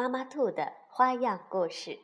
[0.00, 2.00] 妈妈兔的花样故事，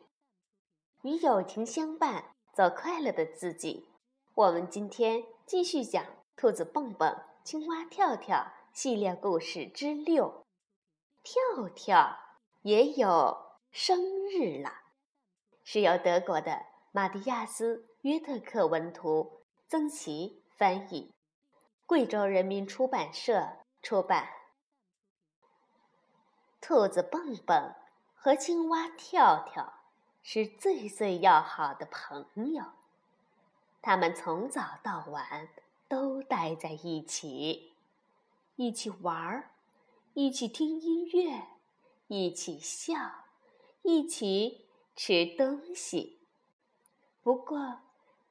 [1.00, 3.88] 与友情相伴，走快乐的自己。
[4.34, 6.04] 我们今天继续讲
[6.36, 8.36] 《兔子蹦蹦、青蛙跳跳》
[8.78, 10.44] 系列故事之六。
[11.22, 12.18] 跳跳
[12.60, 14.70] 也有生日了，
[15.64, 21.14] 是由德国的马蒂亚斯·约特克文图，曾琦翻译，
[21.86, 24.28] 贵州人民出版社出版。
[26.60, 27.74] 兔子蹦蹦。
[28.26, 29.72] 和青蛙跳跳
[30.20, 32.64] 是最最要好的朋友，
[33.80, 35.48] 他们从早到晚
[35.86, 37.76] 都待在一起，
[38.56, 39.52] 一起玩儿，
[40.14, 41.46] 一起听音乐，
[42.08, 43.26] 一起笑，
[43.82, 44.66] 一起
[44.96, 46.18] 吃东西。
[47.22, 47.78] 不过，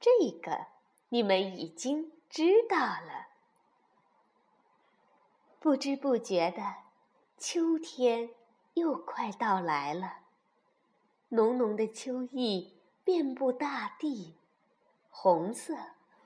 [0.02, 0.66] 这个
[1.08, 3.28] 你们已经知道了。
[5.62, 6.76] 不知不觉的，
[7.38, 8.32] 秋天。
[8.76, 10.20] 又快到来了，
[11.30, 14.36] 浓浓的秋意遍布大地，
[15.10, 15.76] 红色、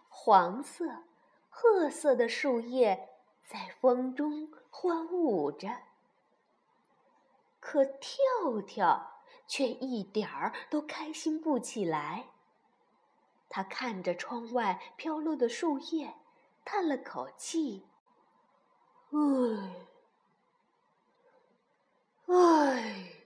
[0.09, 1.03] 黄色、
[1.49, 3.09] 褐色的树叶
[3.45, 5.69] 在风中欢舞着。
[7.59, 8.19] 可跳
[8.65, 12.25] 跳却一点儿都开心不起来。
[13.47, 16.15] 他看着窗外飘落的树叶，
[16.65, 17.85] 叹了口气
[19.11, 19.85] ：“唉。”
[22.31, 23.25] 唉，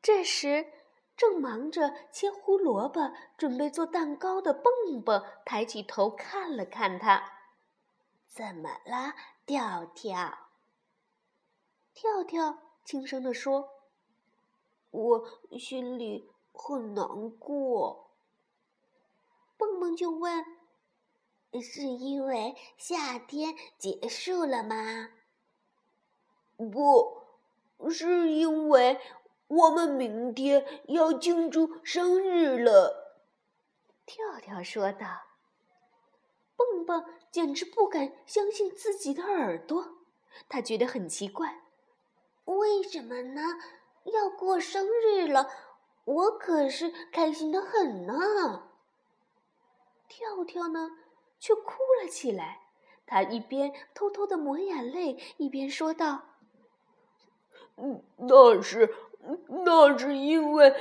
[0.00, 0.72] 这时
[1.16, 7.32] 正忙着切胡萝卜、准备做蛋糕的蹦蹦抬起头看了看他，
[8.28, 10.38] 怎么了，跳跳？
[11.92, 13.68] 跳跳轻声地说
[14.92, 15.28] ：“我
[15.58, 18.12] 心里很难过。”
[19.58, 20.44] 蹦蹦就问
[21.60, 25.08] ：“是因为夏天结束了吗？”
[26.56, 27.17] 不。
[27.88, 29.00] 是因为
[29.46, 33.14] 我们明天要庆祝生日了，
[34.04, 35.06] 跳跳说道。
[36.56, 39.98] 蹦蹦简直不敢相信自己的耳朵，
[40.48, 41.62] 他觉得很奇怪，
[42.44, 43.42] 为什么呢？
[44.04, 45.48] 要过生日了，
[46.04, 48.70] 我可是开心的很呢。
[50.08, 50.90] 跳跳呢，
[51.38, 52.62] 却哭了起来，
[53.06, 56.27] 他一边偷偷的抹眼泪，一边说道。
[57.80, 58.92] 嗯那是，
[59.64, 60.74] 那是因为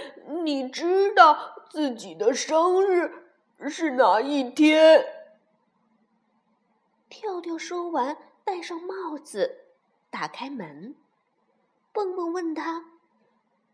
[0.44, 3.30] 你知道自己的生日
[3.70, 5.06] 是哪一天。
[7.10, 9.66] 跳跳说完，戴上帽子，
[10.10, 10.96] 打开门。
[11.94, 12.86] 蹦蹦问他：“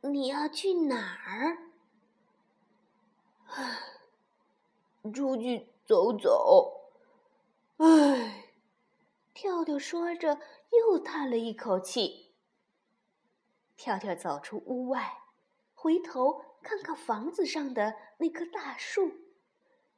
[0.01, 1.57] 你要去哪儿？”“，
[5.13, 6.91] 出去走走。”
[7.77, 8.45] 唉，
[9.33, 10.39] 跳跳说着，
[10.71, 12.22] 又叹了一口气。
[13.75, 15.19] 跳跳走出屋外，
[15.73, 19.11] 回头看看房子上的那棵大树，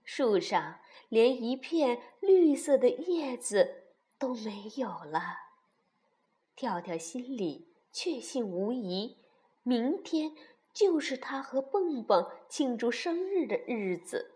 [0.04, 3.84] 树上连一片绿色的叶子
[4.18, 5.22] 都没有了。
[6.56, 9.18] 跳跳心里确信无疑，
[9.62, 10.32] 明天
[10.74, 14.32] 就是他和蹦蹦庆祝生日的日子。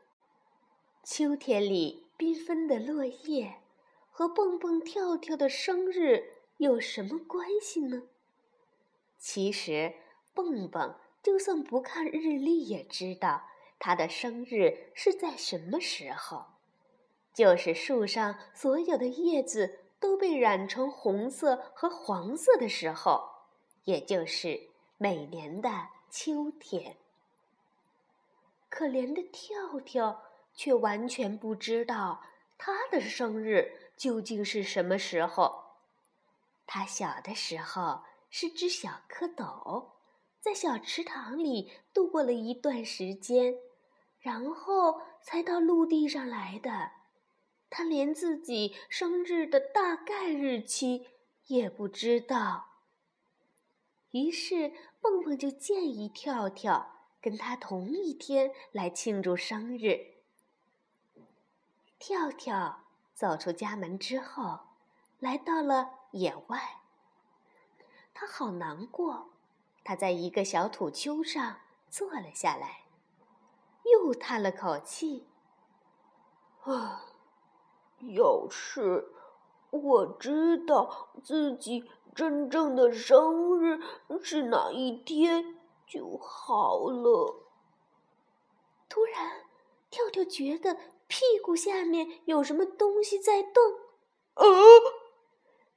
[1.04, 3.62] 秋天里缤纷的落叶，
[4.12, 8.04] 和蹦蹦跳跳的生日有什么关系呢？
[9.20, 9.96] 其实，
[10.34, 13.44] 蹦蹦就算不看日历，也知道
[13.78, 16.46] 他的生日是在什么时候，
[17.34, 23.30] 就是树上所有的叶子都被染成红色和黄色的时候，
[23.84, 25.70] 也就是每年的
[26.10, 26.96] 秋天。
[28.70, 30.24] 可怜的跳跳
[30.54, 32.22] 却完全不知道
[32.58, 35.66] 他的生日究竟是什么时候。
[36.66, 38.04] 他小的时候。
[38.30, 39.90] 是只小蝌蚪，
[40.40, 43.56] 在小池塘里度过了一段时间，
[44.20, 46.92] 然后才到陆地上来的。
[47.70, 51.08] 他连自己生日的大概日期
[51.48, 52.66] 也不知道。
[54.12, 60.16] 于是，蹦蹦就建议跳跳跟他同一天来庆祝生日。
[62.00, 64.62] 跳跳走出家门之后，
[65.20, 66.79] 来到了野外。
[68.20, 69.30] 他好难过，
[69.82, 72.82] 他在一个小土丘上坐了下来，
[73.86, 75.26] 又叹了口气
[76.68, 77.00] ：“唉，
[78.14, 79.14] 要是
[79.70, 83.80] 我知道自己真正的生日
[84.22, 85.58] 是哪一天
[85.88, 87.46] 就好了。”
[88.90, 89.46] 突然，
[89.90, 90.76] 跳跳觉得
[91.08, 93.64] 屁股下面有什么东西在动。
[94.34, 94.44] 啊！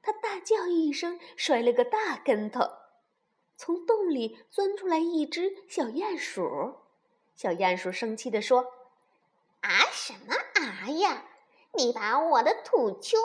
[0.02, 2.68] 他大叫一声，摔了个大跟头。
[3.56, 6.76] 从洞里钻出来一只小鼹鼠。
[7.34, 8.66] 小鼹鼠生气地说
[9.62, 11.24] ：“啊什么啊呀！
[11.74, 13.16] 你把我的土丘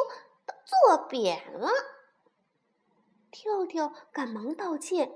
[0.46, 1.70] 都坐扁了！”
[3.32, 5.12] 跳跳赶忙道歉：“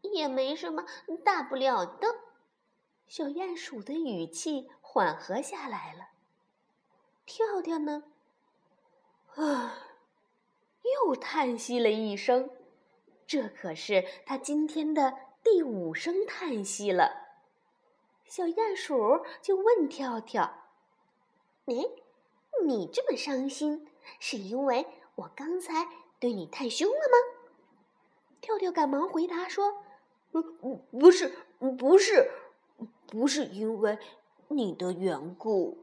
[0.00, 0.84] 也没什么
[1.24, 2.08] 大不了的。
[3.06, 6.08] 小鼹鼠的语气缓和下来了。
[7.24, 8.02] 跳跳呢？
[9.36, 9.86] 啊，
[10.82, 12.50] 又叹息了一声。
[13.24, 17.28] 这可是他今天的第五声叹息了。
[18.24, 20.64] 小鼹鼠就问跳跳
[21.66, 21.74] ：“哎，
[22.66, 23.88] 你这么伤心，
[24.18, 24.84] 是因为
[25.14, 25.86] 我刚才
[26.18, 27.38] 对你太凶了吗？”
[28.42, 29.84] 跳跳赶忙回答说
[30.32, 30.42] ：“不，
[30.90, 31.32] 不是，
[31.78, 32.28] 不是，
[33.06, 33.96] 不是因为
[34.52, 35.78] 你的缘故。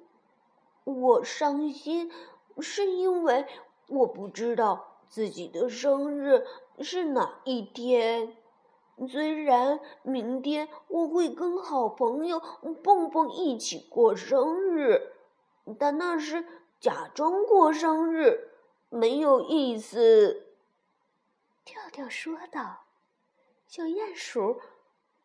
[0.84, 2.12] 我伤心
[2.60, 3.46] 是因为
[3.88, 6.46] 我不知道自己的生日
[6.82, 8.36] 是哪一天。
[9.10, 12.42] 虽然明天我会跟好朋友
[12.84, 15.14] 蹦蹦一起过生日，
[15.80, 16.44] 但那是
[16.82, 18.50] 假装过生日，
[18.90, 20.44] 没有意思。”
[21.64, 22.86] 跳跳说道
[23.68, 24.60] ：“小鼹鼠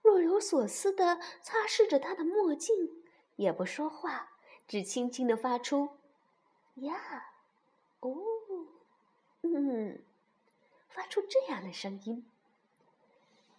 [0.01, 3.02] 若有所思地擦拭着他的墨镜，
[3.37, 4.31] 也不说话，
[4.67, 5.89] 只轻轻地发出
[6.77, 6.95] ‘呀，
[8.01, 8.17] 哦，
[9.43, 10.03] 嗯’，
[10.89, 12.29] 发出这样的声音。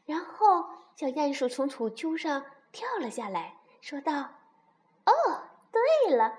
[0.06, 0.66] 然后，
[0.96, 4.14] 小鼹鼠从土丘上跳了下来，说道
[5.06, 5.14] ：‘哦，
[5.72, 6.38] 对了，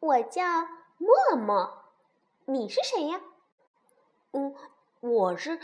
[0.00, 0.42] 我叫
[0.98, 1.84] 默默，
[2.46, 3.20] 你是谁呀？’
[4.32, 4.54] 嗯。”
[5.00, 5.58] 我是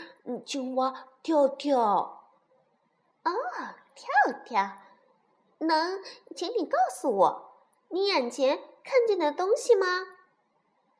[0.47, 2.23] 青蛙跳跳。
[3.23, 3.31] 哦，
[3.93, 4.77] 跳跳，
[5.59, 6.01] 能
[6.35, 7.51] 请你告诉我，
[7.89, 9.85] 你眼前看见的东西吗？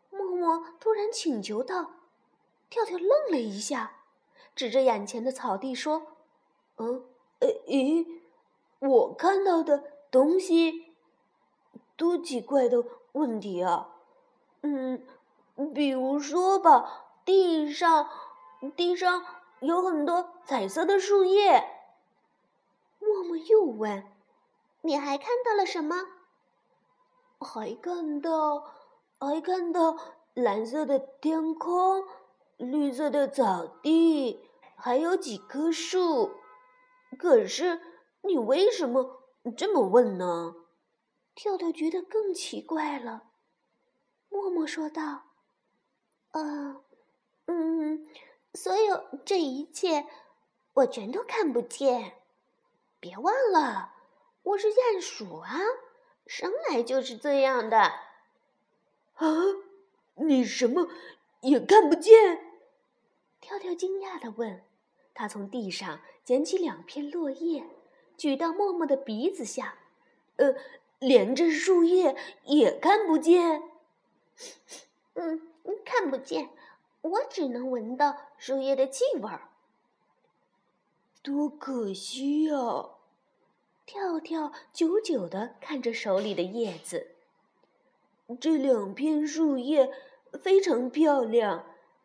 [0.10, 1.92] 默默突然请求道。
[2.70, 4.02] 跳跳愣了一下，
[4.56, 6.08] 指着眼前的草地说
[6.78, 7.06] ：“嗯，
[7.40, 8.06] 呃，咦，
[8.80, 10.94] 我看到的东西，
[11.96, 12.84] 多奇怪的
[13.14, 13.96] 问题啊！
[14.62, 15.06] 嗯，
[15.74, 18.10] 比如说吧，地上……”
[18.76, 19.24] 地上
[19.60, 21.64] 有很多彩色的树叶。
[22.98, 24.04] 默默又问
[24.88, 25.98] ：“你还看到了什么？”
[27.40, 28.64] 还看到，
[29.20, 29.98] 还看到
[30.34, 32.04] 蓝色的天空，
[32.56, 36.32] 绿色的草地，还有几棵树。
[37.20, 37.82] 可是，
[38.22, 39.22] 你为什么
[39.56, 40.56] 这么问呢？
[41.36, 43.24] 跳跳觉得更奇怪了。
[44.30, 45.26] 默默说道
[46.32, 46.82] ：“呃，
[47.46, 48.08] 嗯。”
[48.56, 50.08] 所有这一切，
[50.74, 52.14] 我全都看不见。
[53.00, 53.94] 别忘了，
[54.48, 55.60] 我是鼹鼠啊，
[56.26, 57.80] 生来就是这样的。
[59.16, 59.28] 啊，
[60.16, 60.88] 你什么
[61.42, 62.54] 也看不见？
[63.42, 64.64] 跳跳惊讶的问。
[65.14, 67.66] 他从地上捡起两片落叶，
[68.16, 69.80] 举到默默的鼻子下。
[70.38, 70.56] 呃，
[71.00, 73.64] 连着树叶也看不见。
[75.16, 75.42] 嗯，
[75.84, 76.52] 看不见。
[77.02, 79.50] 我只能闻到树叶的气味儿，
[81.22, 82.92] 多可惜呀！
[83.88, 87.16] 跳跳久久地看着手里的叶子，
[88.38, 89.90] 这两片树叶
[90.44, 91.64] 非常漂亮，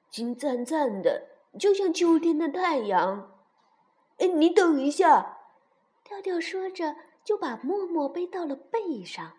[0.09, 1.27] 金灿灿的，
[1.59, 3.33] 就像秋天的太阳。
[4.19, 5.39] 哎，你等一下！
[6.05, 9.33] 跳跳说着，就把默默背到了背上，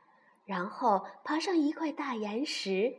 [0.44, 2.98] 然后爬上一块大岩石，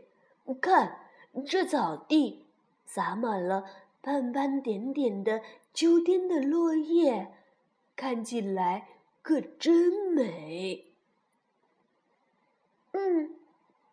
[0.61, 1.01] 看
[1.47, 2.47] 这草地。
[2.87, 3.65] 洒满了
[4.01, 5.43] 斑斑点点的
[5.75, 7.35] 秋天的落叶，
[7.97, 8.94] 看起来
[9.25, 10.93] 可真美。
[12.93, 13.35] 嗯，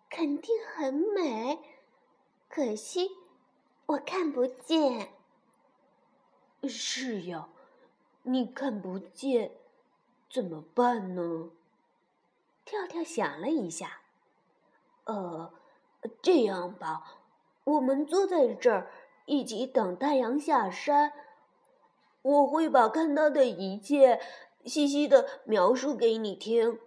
[0.10, 1.58] 肯定很美，
[2.50, 3.12] 可惜
[3.86, 5.14] 我看不见。
[6.68, 7.48] 是呀，
[8.24, 9.54] 你看不见，
[10.30, 11.52] 怎么办呢？
[12.66, 14.02] 跳跳想了一下，
[15.06, 15.54] 呃，
[16.22, 17.22] 这样吧。
[17.64, 18.92] 我们坐在这儿，
[19.26, 21.14] 一起等太阳下山。
[22.22, 24.22] 我会把看到的一切
[24.66, 26.80] 细细的描述给你听。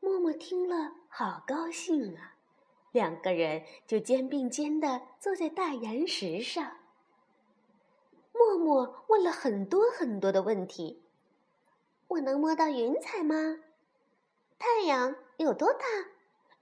[0.00, 2.36] 默默听了，好高兴啊！
[2.92, 6.78] 两个人就肩并肩的坐在大岩石上。
[8.32, 11.02] 默默问了很多很多的问题
[12.08, 13.58] ：“我能摸到云彩吗？
[14.58, 15.84] 太阳有多大？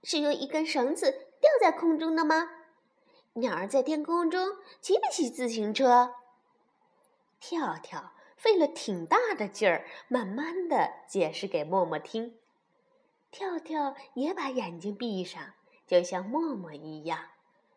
[0.02, 1.10] 是用一根绳子
[1.40, 2.50] 吊在空中的吗？
[3.34, 6.14] 鸟儿在天空中骑不骑自行车？”
[7.38, 12.38] 跳跳费了挺大的劲儿，慢慢的解释给默默听。
[13.31, 15.55] 跳跳也把眼睛闭上，
[15.87, 17.31] 就像默默一样，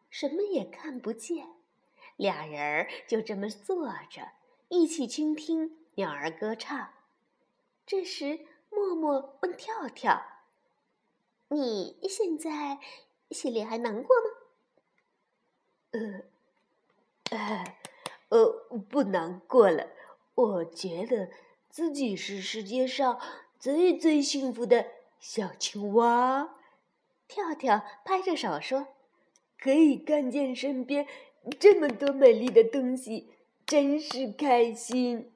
[0.09, 1.47] 什么也看不见。
[2.15, 4.31] 俩人儿就这么坐着，
[4.67, 6.93] 一起倾听鸟儿歌唱。
[7.85, 10.21] 这时，默默问跳跳
[11.49, 12.79] ：“你现在
[13.31, 14.29] 心里还难过吗
[15.91, 16.21] ？”“呃，
[17.31, 17.65] 呃，
[18.29, 19.87] 呃，不难过了。
[20.39, 21.29] 我觉得
[21.69, 23.19] 自己是世界上
[23.59, 24.85] 最最幸福的
[25.19, 26.55] 小青蛙。”
[27.27, 28.87] 跳跳拍着手说
[29.59, 31.05] ：“可以看见身边。”
[31.59, 33.29] 这么多美丽的东西，
[33.65, 35.31] 真是开心！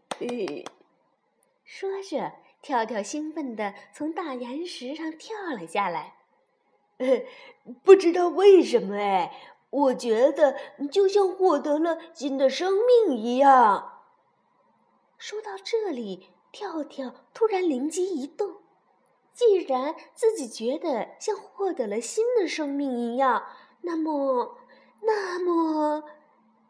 [1.64, 6.16] 说着，跳跳兴奋地从大岩石上跳了下来。
[7.84, 9.32] 不知道为什么，哎，
[9.70, 10.58] 我觉得
[10.92, 12.74] 就像获得了新的生
[13.08, 13.93] 命一样。
[15.26, 18.58] 说到这里，跳跳突然灵机一动：
[19.34, 23.48] 既然自己觉得像获得了新的生命一样，
[23.84, 24.58] 那么……
[25.00, 26.04] 那么，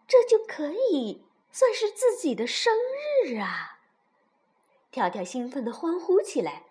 [0.08, 2.76] 这就可以算是自己的生
[3.26, 3.80] 日啊！
[4.92, 6.68] 跳跳兴奋的欢呼起来。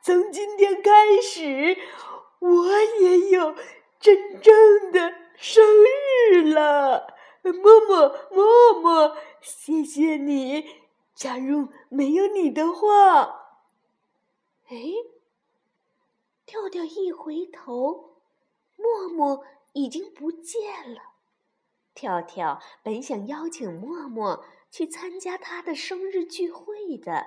[0.00, 1.76] 从今天开始，
[2.38, 3.54] 我也有
[4.00, 5.62] 真正的生
[6.30, 7.17] 日了。
[7.42, 10.64] 默默，默默，谢谢你。
[11.14, 13.58] 假如没有你的话，
[14.68, 14.76] 哎，
[16.46, 18.16] 跳跳一回头，
[18.76, 19.44] 默默。
[19.74, 21.00] 已经不见了。
[21.94, 27.26] 跳跳本想邀请默默去参加他的生日聚会的。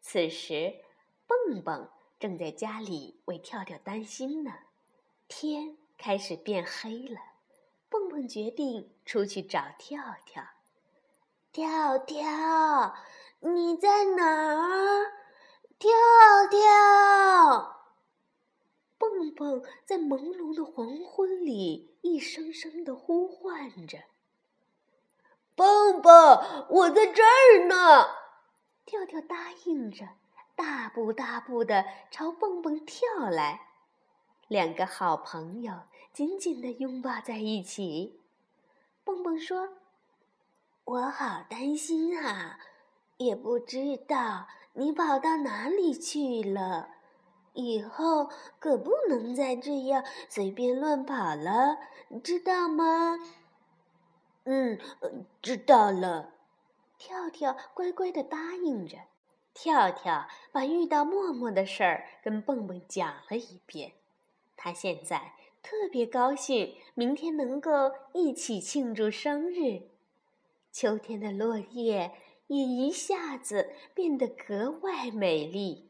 [0.00, 0.80] 此时，
[1.28, 4.52] 蹦蹦正在家里为跳跳担心呢。
[5.28, 7.20] 天开始变黑了，
[7.92, 10.42] 蹦蹦决定出去找跳跳。
[11.52, 12.96] 跳跳，
[13.40, 15.12] 你在哪儿？
[15.78, 15.90] 跳
[16.50, 17.82] 跳。
[18.96, 23.98] 蹦蹦在朦胧的黄昏里一声声的呼唤着
[25.54, 28.08] ：“蹦蹦，我在这儿呢！”
[28.86, 30.08] 跳跳答应着，
[30.56, 33.68] 大步大步的朝蹦蹦跳来。
[34.48, 35.74] 两个好朋友
[36.12, 38.20] 紧紧的拥抱在一起。
[39.04, 39.68] 蹦蹦说
[40.84, 42.58] ：“我好担心啊，
[43.16, 46.90] 也不知道你跑到哪里去了。”
[47.54, 51.78] 以后可不能再这样随便乱跑了，
[52.24, 53.18] 知道吗？
[54.44, 54.78] 嗯，
[55.42, 56.32] 知道了。
[56.96, 58.96] 跳跳乖乖的答应着。
[59.52, 63.92] 跳跳把遇到默默的事儿跟蹦蹦讲了一遍。
[64.56, 69.88] 他现在特别高兴，明天能够一起庆祝生日。
[70.72, 72.12] 秋天的落叶
[72.48, 75.88] 也一下子变得格外美丽。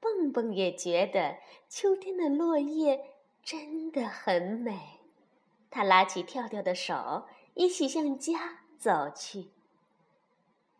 [0.00, 1.38] 蹦蹦也觉得
[1.68, 3.12] 秋天的落叶
[3.42, 5.00] 真的很美，
[5.70, 9.50] 他拉起跳跳的手，一起向家走去。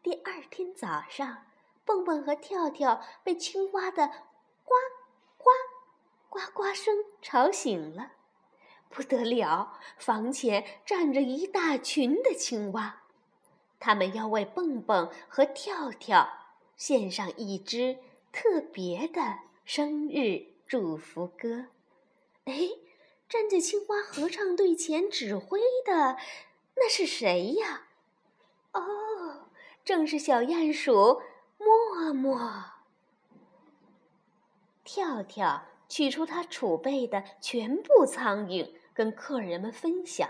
[0.03, 1.47] 第二天早上，
[1.85, 4.11] 蹦蹦和跳跳被青蛙的
[6.35, 8.11] 呱呱声吵醒了，
[8.89, 9.79] 不得了！
[9.97, 13.03] 房前站着一大群的青蛙，
[13.79, 16.29] 他们要为蹦蹦和跳跳
[16.77, 17.99] 献上一支。
[18.33, 21.67] 特别的生日祝福歌，
[22.47, 22.69] 哎，
[23.29, 26.17] 站在青蛙合唱队前指挥的
[26.75, 27.87] 那是谁呀？
[28.73, 29.51] 哦，
[29.85, 31.23] 正是小鼹鼠
[31.59, 32.65] 默默。
[34.83, 40.29] 跳跳取出他储备的全部苍蝇，跟客人们分享。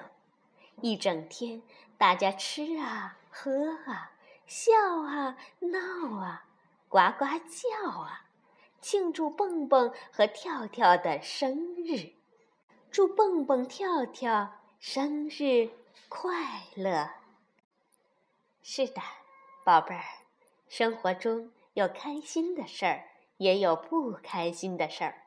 [0.81, 1.63] 一整天，
[1.97, 3.51] 大家吃啊，喝
[3.87, 4.13] 啊，
[4.47, 6.47] 笑啊，闹啊。
[6.89, 8.27] 呱呱叫啊！
[8.81, 12.13] 庆祝蹦蹦和跳跳的生日，
[12.91, 15.71] 祝蹦蹦跳跳生日
[16.09, 17.11] 快乐。
[18.63, 19.01] 是的，
[19.65, 20.05] 宝贝儿，
[20.69, 23.09] 生活中有开心的事儿，
[23.39, 25.24] 也有不开心的事儿，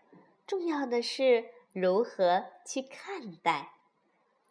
[0.48, 3.74] 重要的是如何去看待，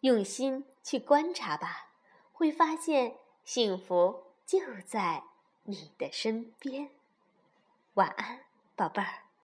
[0.01, 1.89] 用心去观察吧，
[2.31, 5.23] 会发现幸福就在
[5.63, 6.91] 你的身边。
[7.95, 8.41] 晚安，
[8.75, 9.26] 宝贝儿。